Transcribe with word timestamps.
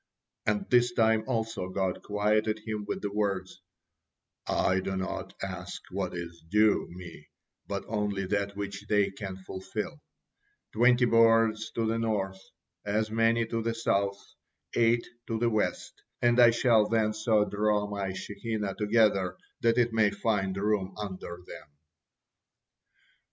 And 0.47 0.67
this 0.71 0.93
time 0.93 1.23
also 1.27 1.69
God 1.69 2.01
quieted 2.01 2.61
him 2.65 2.85
with 2.87 3.03
the 3.03 3.11
words, 3.13 3.61
"I 4.47 4.79
do 4.79 4.97
not 4.97 5.35
ask 5.43 5.79
what 5.91 6.15
is 6.15 6.41
due 6.49 6.87
Me, 6.89 7.27
but 7.67 7.83
only 7.87 8.25
that 8.25 8.55
which 8.55 8.87
they 8.87 9.11
can 9.11 9.37
fulfil; 9.37 10.01
twenty 10.73 11.05
boards 11.05 11.69
to 11.75 11.85
the 11.85 11.99
north, 11.99 12.41
as 12.83 13.11
many 13.11 13.45
to 13.45 13.61
the 13.61 13.75
south, 13.75 14.17
eight 14.73 15.05
in 15.29 15.37
the 15.37 15.51
west, 15.51 16.01
and 16.19 16.39
I 16.39 16.49
shall 16.49 16.87
then 16.89 17.13
so 17.13 17.45
draw 17.45 17.85
My 17.85 18.11
Shekinah 18.13 18.73
together 18.79 19.37
that 19.59 19.77
it 19.77 19.93
may 19.93 20.09
find 20.09 20.57
room 20.57 20.95
under 20.97 21.43
them." 21.45 21.67